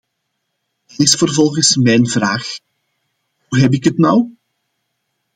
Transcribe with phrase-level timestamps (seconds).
[0.87, 2.59] Dan is vervolgens mijn vraag:
[3.47, 4.29] hoe heb ik het nou?